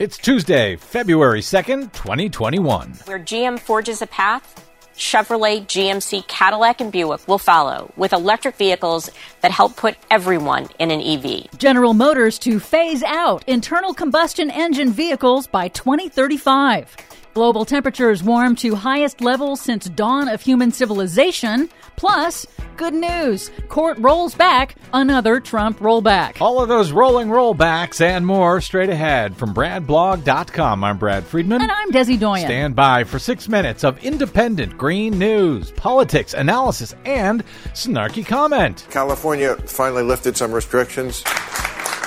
[0.00, 2.92] It's Tuesday, February 2nd, 2021.
[3.06, 9.10] Where GM forges a path, Chevrolet, GMC, Cadillac, and Buick will follow with electric vehicles
[9.40, 11.58] that help put everyone in an EV.
[11.58, 16.96] General Motors to phase out internal combustion engine vehicles by 2035.
[17.38, 21.70] Global temperatures warm to highest levels since dawn of human civilization.
[21.94, 22.44] Plus,
[22.76, 26.40] good news court rolls back another Trump rollback.
[26.40, 30.82] All of those rolling rollbacks and more straight ahead from BradBlog.com.
[30.82, 31.62] I'm Brad Friedman.
[31.62, 32.44] And I'm Desi Doyen.
[32.44, 38.84] Stand by for six minutes of independent green news, politics, analysis, and snarky comment.
[38.90, 41.22] California finally lifted some restrictions.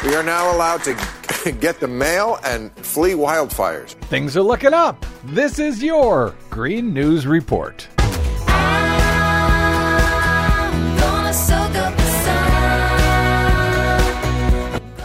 [0.04, 3.90] We are now allowed to get the mail and flee wildfires.
[4.05, 5.05] Things are looking up.
[5.26, 7.88] This is your Green News Report.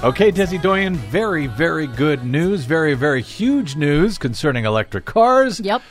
[0.03, 2.65] Okay, Desi Doyen, very, very good news.
[2.65, 5.61] Very, very huge news concerning electric cars.
[5.61, 5.83] Yep.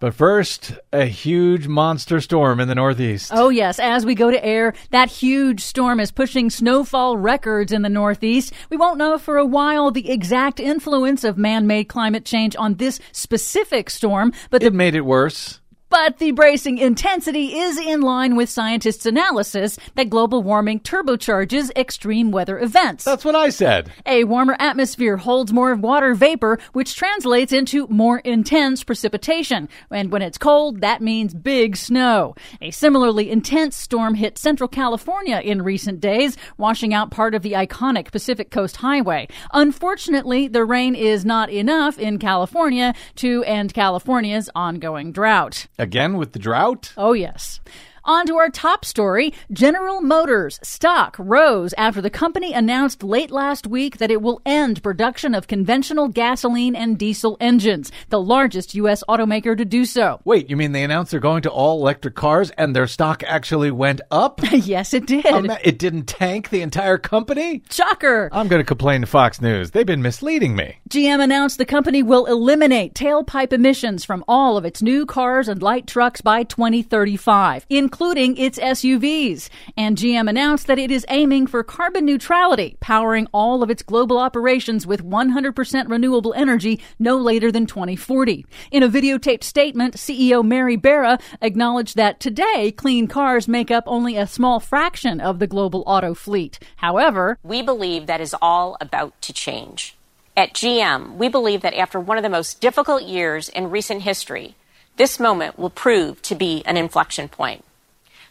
[0.00, 3.32] But first, a huge monster storm in the Northeast.
[3.34, 3.80] Oh, yes.
[3.80, 8.52] As we go to air, that huge storm is pushing snowfall records in the Northeast.
[8.70, 12.74] We won't know for a while the exact influence of man made climate change on
[12.74, 15.60] this specific storm, but it made it worse.
[15.90, 22.30] But the bracing intensity is in line with scientists' analysis that global warming turbocharges extreme
[22.30, 23.04] weather events.
[23.04, 23.90] That's what I said.
[24.04, 29.68] A warmer atmosphere holds more water vapor, which translates into more intense precipitation.
[29.90, 32.34] And when it's cold, that means big snow.
[32.60, 37.52] A similarly intense storm hit central California in recent days, washing out part of the
[37.52, 39.28] iconic Pacific Coast Highway.
[39.54, 45.66] Unfortunately, the rain is not enough in California to end California's ongoing drought.
[45.78, 46.92] Again with the drought?
[46.96, 47.60] Oh, yes.
[48.08, 53.66] On to our top story General Motors stock rose after the company announced late last
[53.66, 59.04] week that it will end production of conventional gasoline and diesel engines, the largest U.S.
[59.10, 60.22] automaker to do so.
[60.24, 63.70] Wait, you mean they announced they're going to all electric cars and their stock actually
[63.70, 64.40] went up?
[64.52, 65.26] yes, it did.
[65.26, 67.62] Um, it didn't tank the entire company?
[67.68, 68.30] Shocker.
[68.32, 69.72] I'm going to complain to Fox News.
[69.72, 70.78] They've been misleading me.
[70.88, 75.62] GM announced the company will eliminate tailpipe emissions from all of its new cars and
[75.62, 79.48] light trucks by 2035, including its SUVs.
[79.76, 84.18] And GM announced that it is aiming for carbon neutrality, powering all of its global
[84.18, 88.46] operations with 100% renewable energy no later than 2040.
[88.70, 94.16] In a videotaped statement, CEO Mary Barra acknowledged that today clean cars make up only
[94.16, 96.58] a small fraction of the global auto fleet.
[96.76, 99.96] However, we believe that is all about to change.
[100.36, 104.54] At GM, we believe that after one of the most difficult years in recent history,
[104.96, 107.64] this moment will prove to be an inflection point.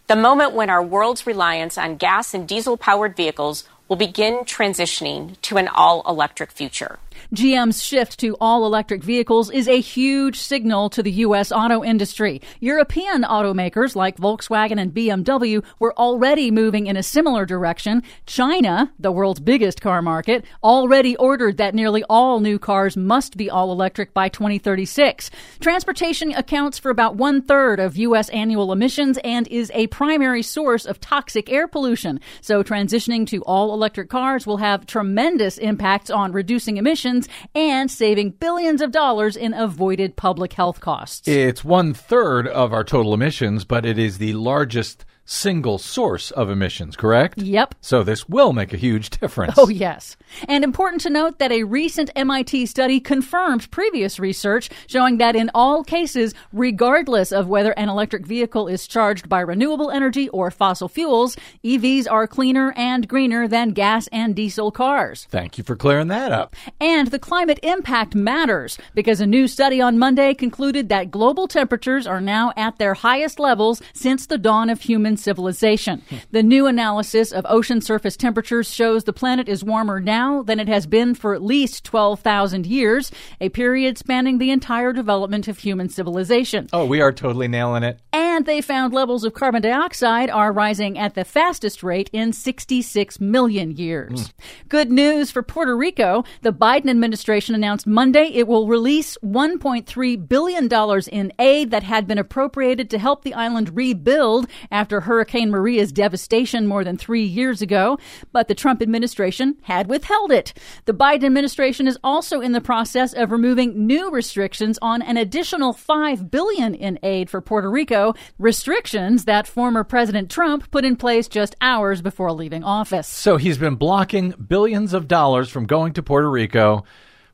[0.07, 5.35] The moment when our world's reliance on gas and diesel powered vehicles will begin transitioning
[5.41, 6.97] to an all electric future.
[7.33, 11.51] GM's shift to all electric vehicles is a huge signal to the U.S.
[11.51, 12.41] auto industry.
[12.59, 18.03] European automakers like Volkswagen and BMW were already moving in a similar direction.
[18.25, 23.49] China, the world's biggest car market, already ordered that nearly all new cars must be
[23.49, 25.31] all electric by 2036.
[25.59, 28.29] Transportation accounts for about one third of U.S.
[28.29, 32.19] annual emissions and is a primary source of toxic air pollution.
[32.41, 37.06] So transitioning to all electric cars will have tremendous impacts on reducing emissions
[37.56, 41.28] and saving billions of dollars in avoided public health costs.
[41.28, 46.49] It's one third of our total emissions, but it is the largest single source of
[46.49, 47.38] emissions, correct?
[47.38, 47.75] Yep.
[47.81, 49.55] So this will make a huge difference.
[49.57, 50.15] Oh, yes.
[50.47, 55.51] And important to note that a recent MIT study confirmed previous research showing that in
[55.53, 60.87] all cases, regardless of whether an electric vehicle is charged by renewable energy or fossil
[60.87, 65.27] fuels, EVs are cleaner and greener than gas and diesel cars.
[65.29, 66.55] Thank you for clearing that up.
[66.79, 72.07] And the climate impact matters because a new study on Monday concluded that global temperatures
[72.07, 76.01] are now at their highest levels since the dawn of human civilization.
[76.31, 80.67] The new analysis of ocean surface temperatures shows the planet is warmer now than it
[80.67, 83.11] has been for at least 12,000 years,
[83.41, 86.67] a period spanning the entire development of human civilization.
[86.73, 87.99] Oh, we are totally nailing it.
[88.37, 93.19] And they found levels of carbon dioxide are rising at the fastest rate in 66
[93.19, 94.28] million years.
[94.28, 94.34] Mm.
[94.69, 96.23] Good news for Puerto Rico.
[96.43, 100.69] The Biden administration announced Monday it will release $1.3 billion
[101.11, 106.67] in aid that had been appropriated to help the island rebuild after Hurricane Maria's devastation
[106.67, 107.97] more than three years ago.
[108.31, 110.53] But the Trump administration had withheld it.
[110.85, 115.73] The Biden administration is also in the process of removing new restrictions on an additional
[115.73, 121.28] 5 billion in aid for Puerto Rico restrictions that former President Trump put in place
[121.28, 123.08] just hours before leaving office.
[123.08, 126.84] So he's been blocking billions of dollars from going to Puerto Rico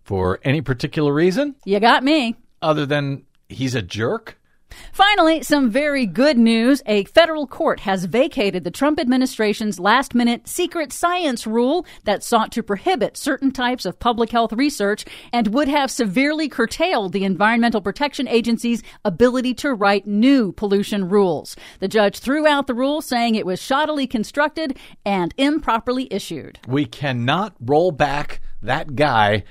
[0.03, 1.55] For any particular reason?
[1.65, 2.35] You got me.
[2.61, 4.37] Other than he's a jerk?
[4.91, 6.81] Finally, some very good news.
[6.85, 12.51] A federal court has vacated the Trump administration's last minute secret science rule that sought
[12.51, 17.81] to prohibit certain types of public health research and would have severely curtailed the Environmental
[17.81, 21.55] Protection Agency's ability to write new pollution rules.
[21.79, 26.59] The judge threw out the rule, saying it was shoddily constructed and improperly issued.
[26.67, 29.43] We cannot roll back that guy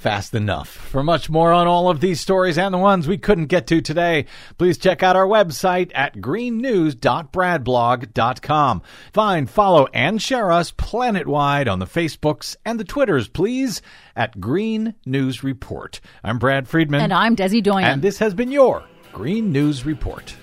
[0.00, 0.68] fast enough.
[0.68, 3.82] For much more on all of these stories and the ones we couldn't get to
[3.82, 4.24] today,
[4.56, 8.82] please check out our website at greennews.bradblog.com.
[9.12, 13.82] Find, follow, and share us planet-wide on the Facebooks and the Twitters, please,
[14.16, 16.00] at Green News Report.
[16.24, 17.02] I'm Brad Friedman.
[17.02, 17.84] And I'm Desi Doyen.
[17.84, 18.82] And this has been your
[19.12, 20.34] Green News Report.